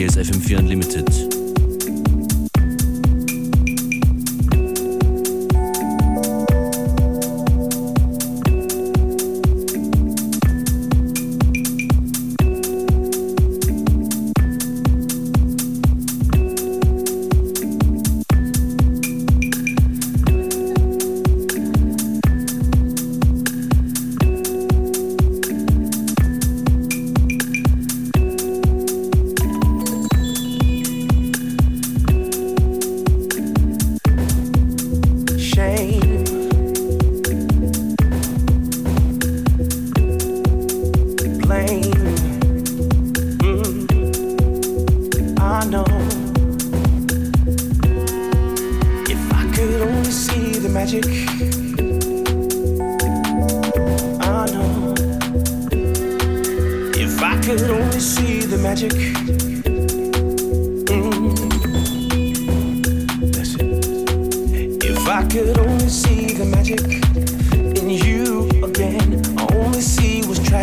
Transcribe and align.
Hier 0.00 0.06
ist 0.06 0.16
FM4 0.16 0.60
Unlimited. 0.60 1.09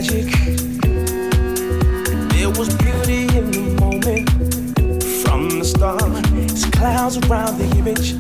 magic. 0.08 0.32
There 2.32 2.50
was 2.50 2.74
beauty 2.76 3.24
in 3.38 3.52
the 3.52 3.78
moment 3.80 4.30
from 5.22 5.50
the 5.50 5.66
start. 5.66 6.02
It's 6.34 6.66
clouds 6.72 7.18
around 7.18 7.58
the 7.58 7.78
image. 7.78 8.17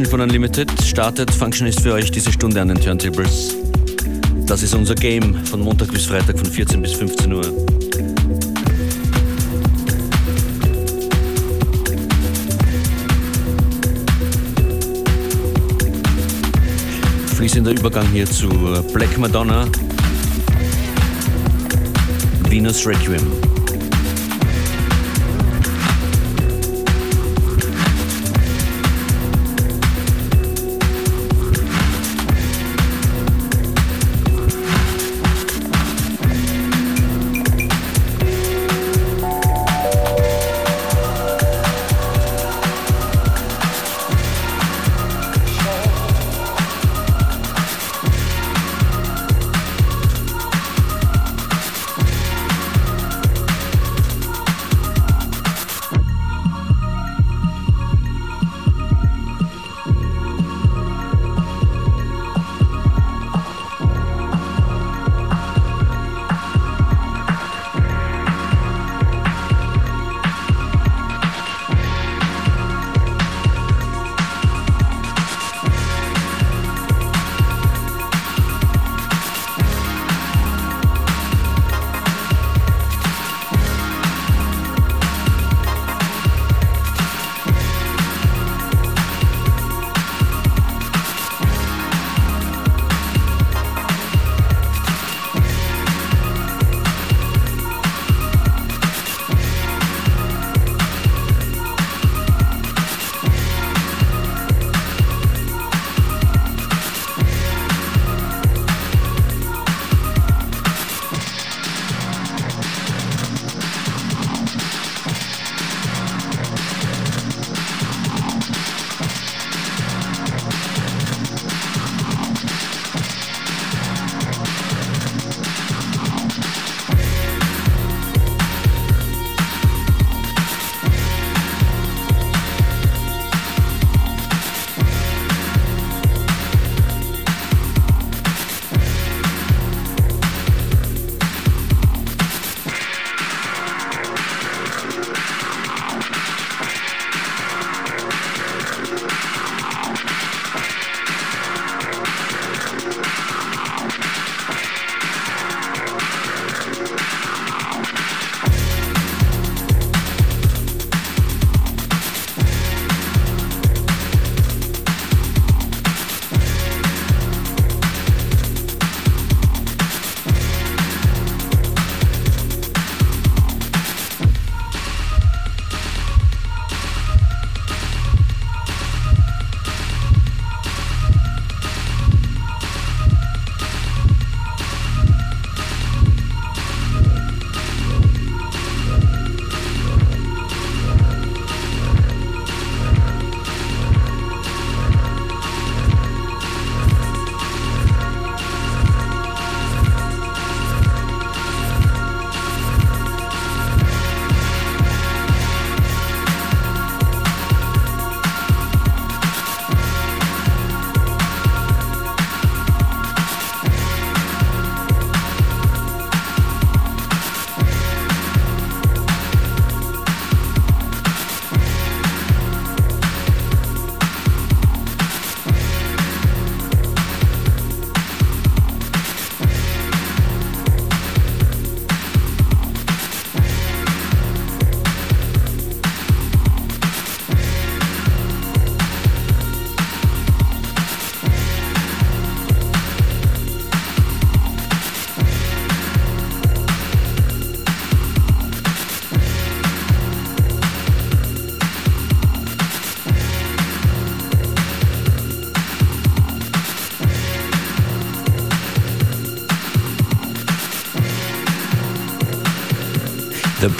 Montagsedition 0.00 0.06
von 0.06 0.20
Unlimited 0.20 0.70
startet. 0.82 1.30
Function 1.30 1.66
ist 1.66 1.80
für 1.80 1.92
euch 1.92 2.10
diese 2.10 2.32
Stunde 2.32 2.60
an 2.60 2.68
den 2.68 2.80
Turntables. 2.80 3.56
Das 4.46 4.62
ist 4.62 4.74
unser 4.74 4.94
Game 4.94 5.34
von 5.44 5.60
Montag 5.60 5.92
bis 5.92 6.06
Freitag 6.06 6.38
von 6.38 6.46
14 6.46 6.80
bis 6.80 6.92
15 6.94 7.32
Uhr. 7.32 7.42
Fließender 17.36 17.72
Übergang 17.72 18.06
hier 18.12 18.26
zu 18.26 18.48
Black 18.92 19.18
Madonna, 19.18 19.66
Venus 22.48 22.86
Requiem. 22.86 23.59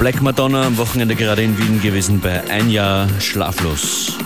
Black 0.01 0.23
Madonna 0.23 0.65
am 0.65 0.79
Wochenende 0.79 1.15
gerade 1.15 1.43
in 1.43 1.59
Wien 1.59 1.83
gewesen 1.83 2.21
bei 2.21 2.43
Ein 2.49 2.71
Jahr 2.71 3.07
Schlaflos. 3.21 4.17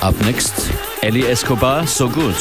Up 0.00 0.20
next, 0.24 0.54
Ellie 1.02 1.24
Escobar, 1.24 1.86
So 1.86 2.08
Good. 2.08 2.34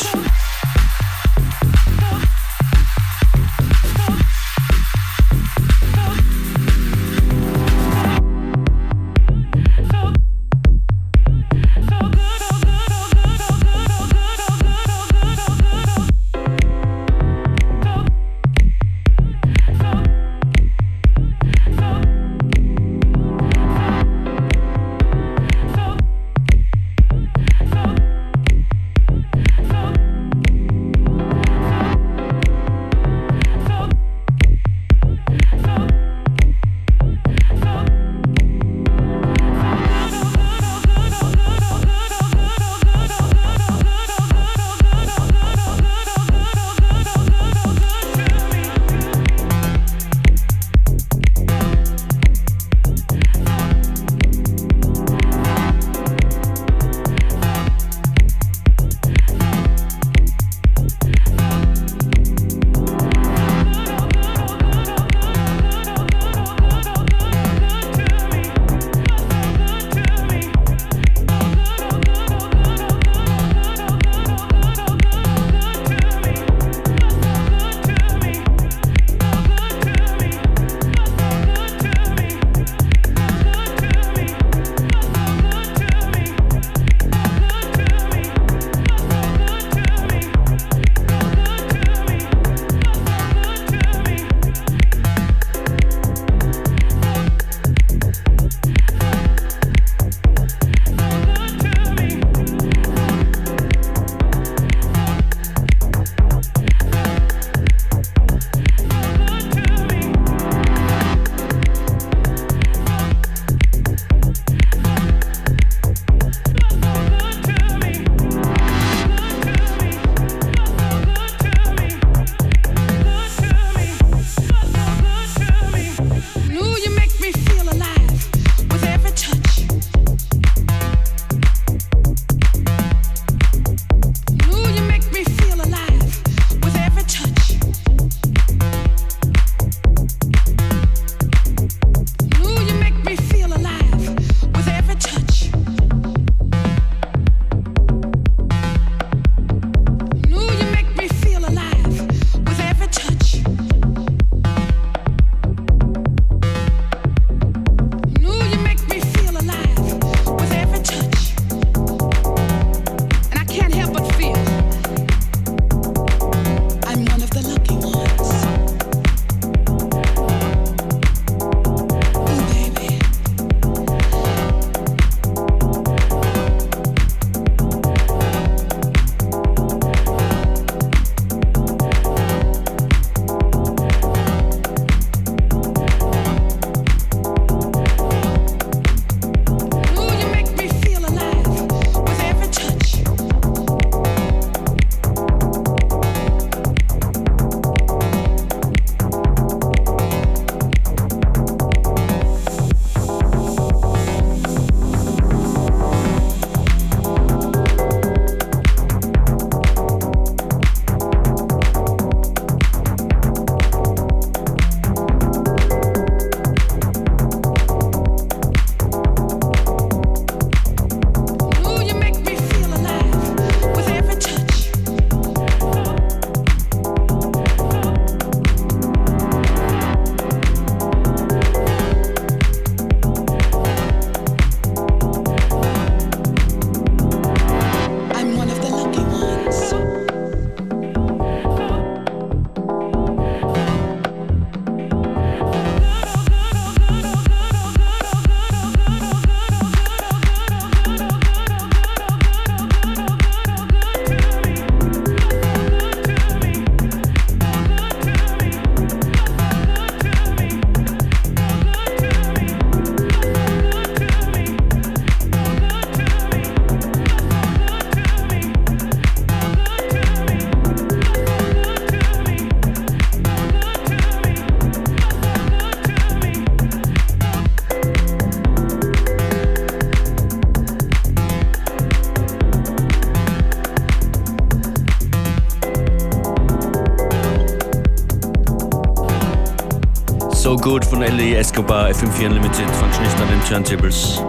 Good 290.65 290.83
von 290.83 291.03
Ellie 291.03 291.35
Escobar, 291.35 291.89
FM4 291.91 292.25
Unlimited, 292.25 292.67
Functionist 292.77 293.15
an 293.17 293.27
den 293.29 293.39
Turntables. 293.47 294.19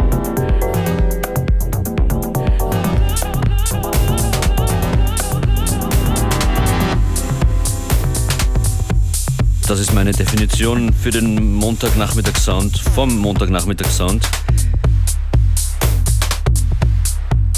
Das 9.67 9.81
ist 9.81 9.95
meine 9.95 10.13
Definition 10.13 10.93
für 10.93 11.11
den 11.11 11.55
Montagnachmittag-Sound, 11.55 12.81
vom 12.95 13.17
Montagnachmittag-Sound. 13.17 14.29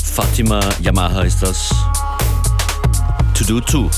Fatima 0.05 0.61
Yamaha 0.81 1.23
ist 1.23 1.43
das. 1.43 1.75
To 3.35 3.45
do 3.45 3.61
too. 3.61 3.91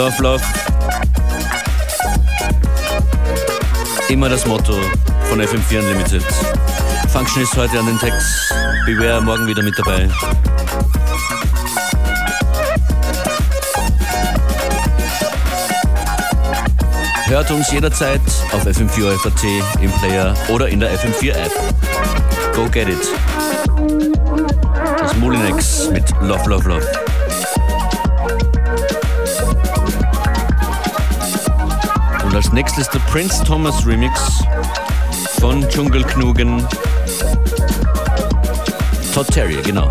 Love, 0.00 0.22
love. 0.22 0.44
Immer 4.08 4.30
das 4.30 4.46
Motto 4.46 4.72
von 5.28 5.38
FM4 5.38 5.80
Unlimited. 5.80 6.24
Function 7.12 7.42
ist 7.42 7.54
heute 7.54 7.78
an 7.78 7.84
den 7.84 7.98
Text. 7.98 8.50
Beware 8.86 9.20
morgen 9.20 9.46
wieder 9.46 9.62
mit 9.62 9.78
dabei. 9.78 10.08
Hört 17.26 17.50
uns 17.50 17.70
jederzeit 17.70 18.22
auf 18.52 18.64
FM4 18.64 19.18
FAT 19.18 19.44
im 19.82 19.92
Player 20.00 20.34
oder 20.48 20.68
in 20.68 20.80
der 20.80 20.98
FM4 20.98 21.32
App. 21.32 21.52
Go 22.54 22.66
get 22.70 22.88
it. 22.88 23.06
Das 24.98 25.14
Molinex 25.16 25.90
mit 25.90 26.10
Love, 26.22 26.48
Love, 26.48 26.68
Love. 26.70 27.09
Und 32.30 32.36
als 32.36 32.52
nächstes 32.52 32.88
der 32.90 33.00
Prince 33.10 33.42
Thomas 33.42 33.84
Remix 33.84 34.38
von 35.40 35.68
Dschungelknugen. 35.68 36.64
Todd 39.12 39.26
Terrier, 39.26 39.60
genau. 39.62 39.90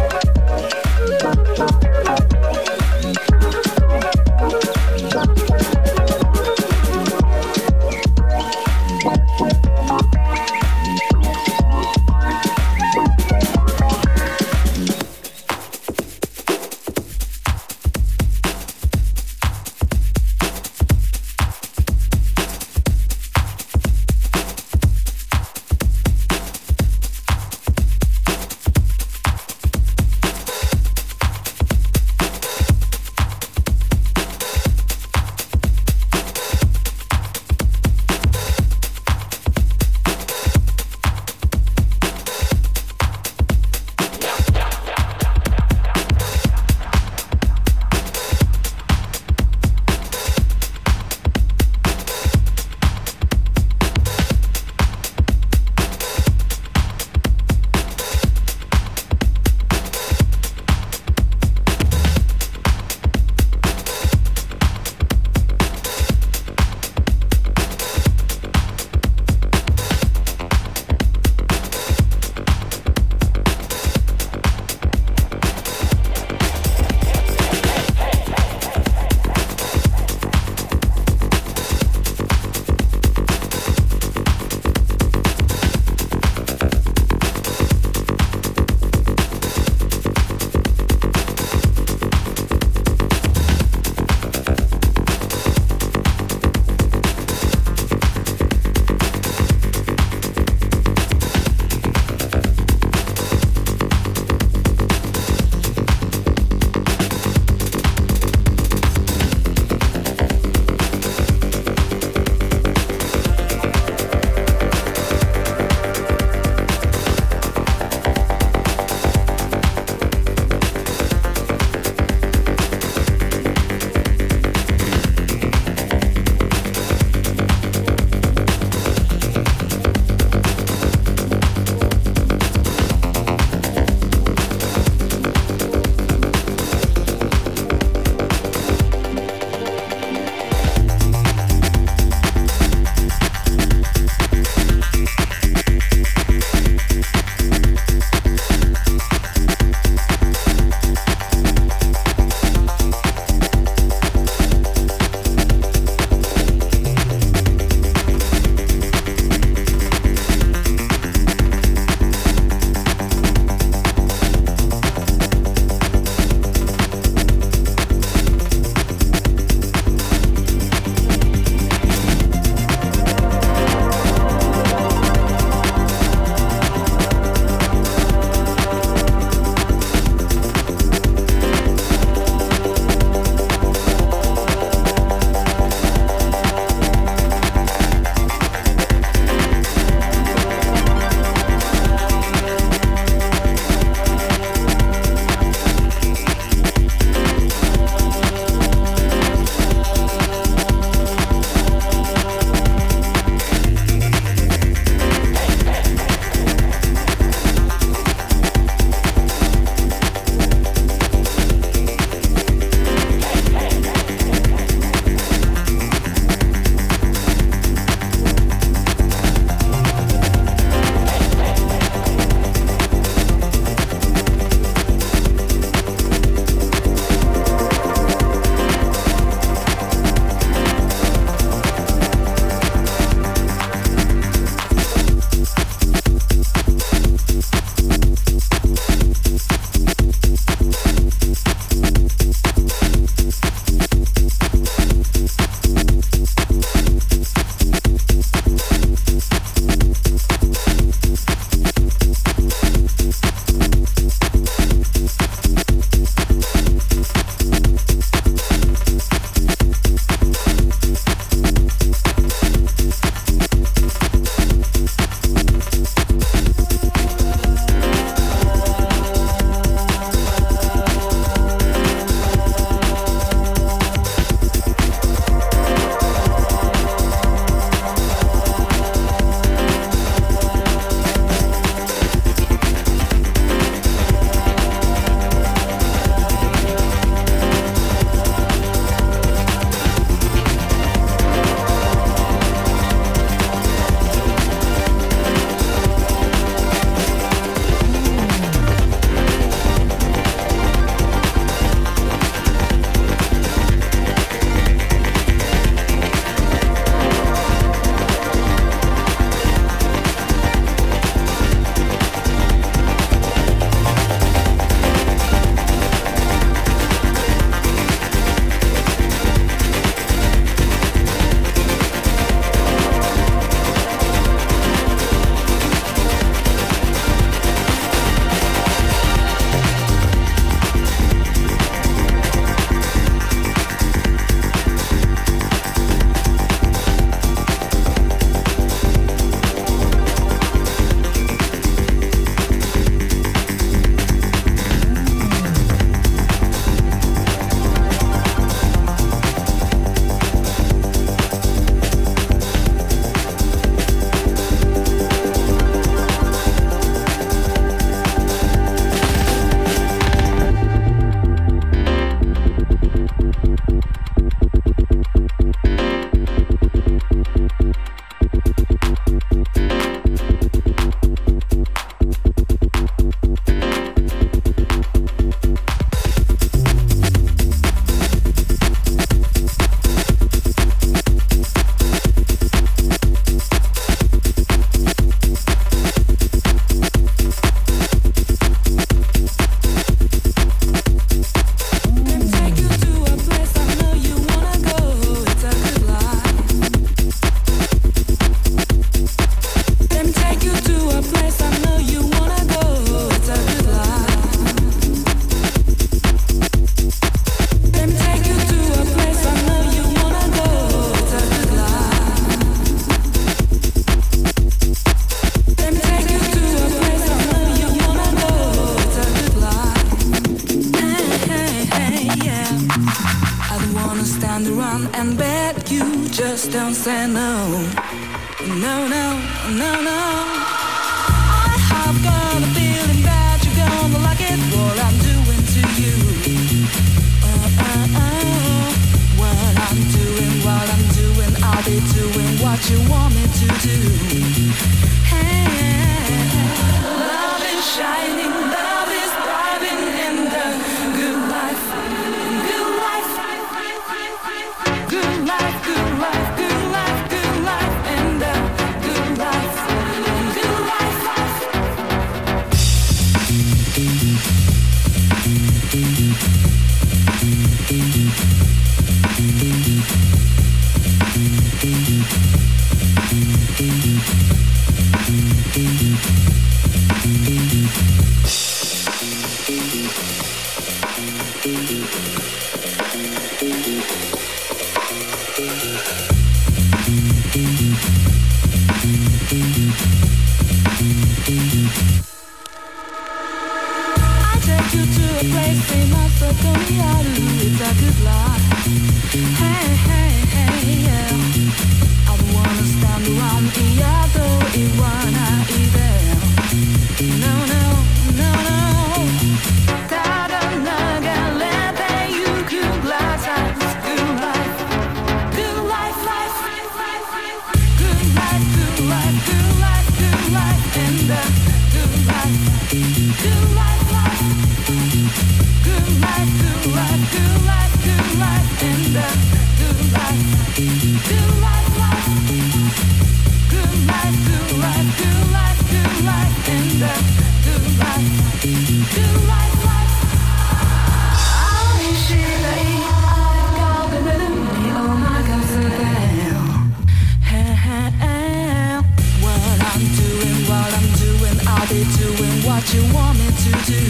doing 551.97 552.37
what 552.45 552.63
you 552.73 552.81
want 552.93 553.17
me 553.17 553.27
to 553.27 553.51
do. 553.65 553.81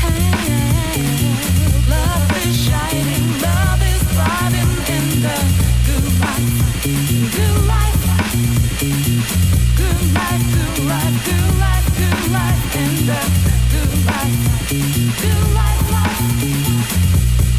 Hey, 0.00 1.02
love 1.88 2.30
is 2.46 2.56
shining, 2.64 3.24
love 3.40 3.82
is 3.82 4.02
thriving 4.12 4.72
in 4.96 5.06
the 5.20 5.38
good 5.86 6.08
life, 6.20 6.48
good 7.36 7.60
life, 7.66 8.02
good 9.76 10.02
life, 10.14 10.44
good 10.54 10.78
life, 10.88 11.16
good 11.26 11.52
life, 11.60 11.86
good 11.98 12.22
life 12.32 12.62
in 12.82 12.92
the 13.06 13.20
good 13.72 13.94
life, 14.06 14.36
good 15.20 15.46
life, 15.54 15.82
life. 15.92 17.11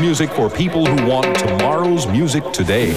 music 0.00 0.30
for 0.30 0.48
people 0.48 0.86
who 0.86 1.06
want 1.06 1.38
tomorrow's 1.38 2.06
music 2.06 2.44
today. 2.52 2.94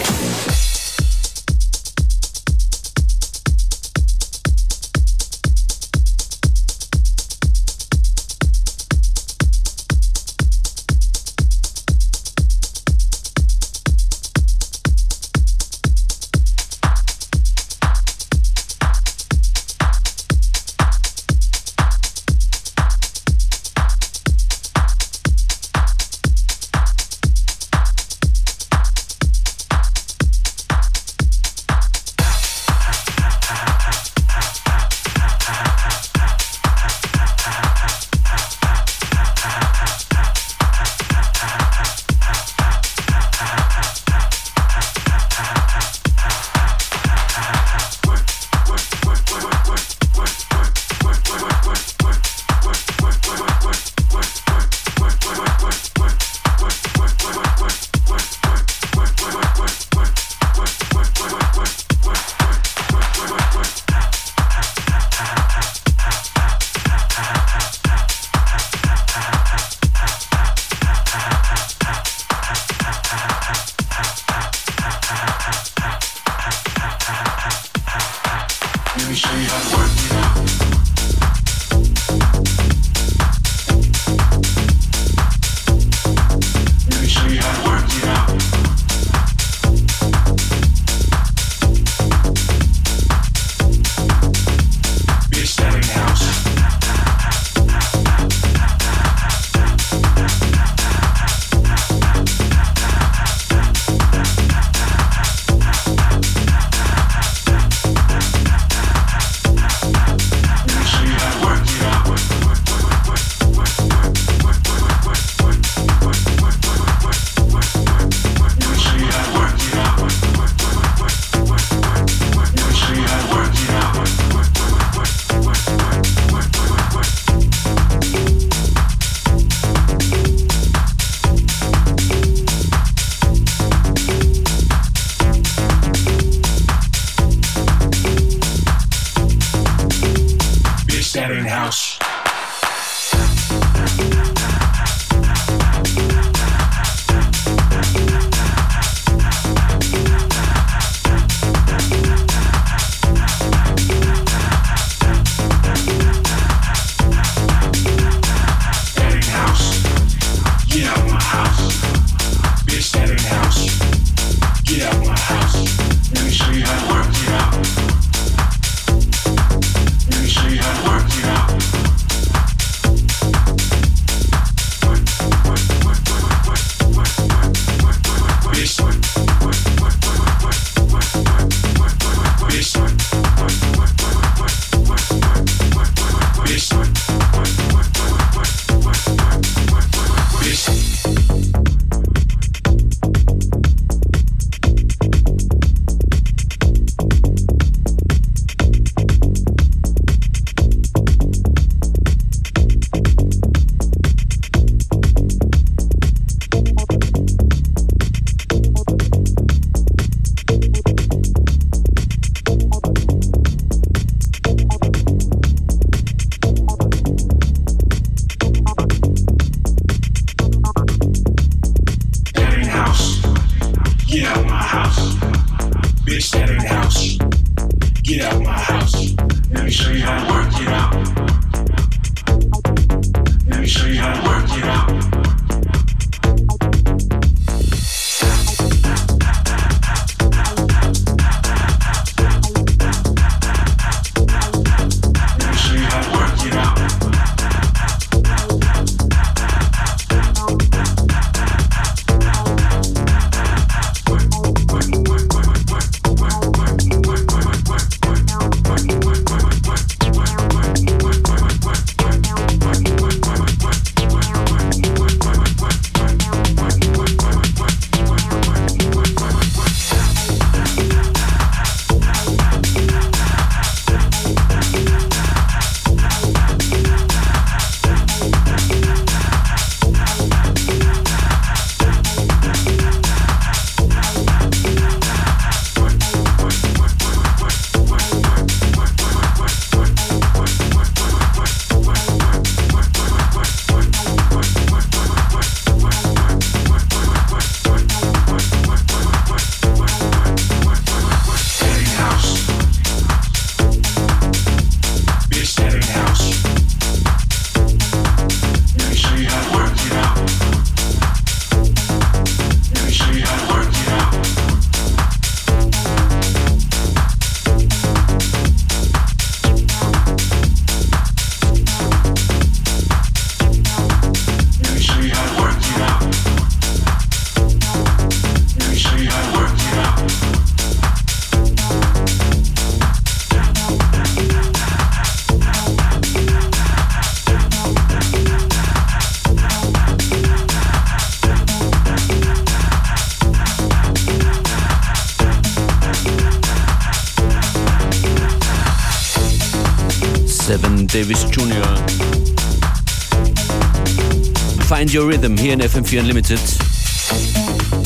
Find 354.91 355.03
Your 355.03 355.07
Rhythm 355.07 355.37
hier 355.37 355.53
in 355.53 355.61
FM4 355.61 356.01
Unlimited. 356.01 356.39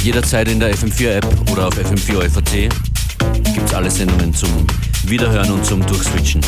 Jederzeit 0.01 0.47
in 0.47 0.59
der 0.59 0.73
FM4 0.73 1.17
App 1.17 1.51
oder 1.51 1.67
auf 1.67 1.77
FM4 1.77 2.29
FAT 2.29 2.51
gibt 3.53 3.67
es 3.67 3.73
alle 3.75 3.91
Sendungen 3.91 4.33
zum 4.33 4.49
Wiederhören 5.03 5.51
und 5.51 5.63
zum 5.63 5.85
Durchswitchen. 5.85 6.41